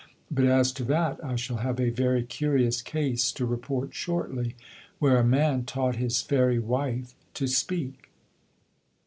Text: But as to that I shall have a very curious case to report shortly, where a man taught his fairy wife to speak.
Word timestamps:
But 0.31 0.45
as 0.45 0.71
to 0.71 0.83
that 0.85 1.23
I 1.23 1.35
shall 1.35 1.57
have 1.57 1.79
a 1.79 1.91
very 1.91 2.23
curious 2.23 2.81
case 2.81 3.31
to 3.33 3.45
report 3.45 3.93
shortly, 3.93 4.55
where 4.97 5.19
a 5.19 5.23
man 5.23 5.63
taught 5.63 5.97
his 5.97 6.23
fairy 6.23 6.57
wife 6.57 7.13
to 7.35 7.45
speak. 7.45 8.09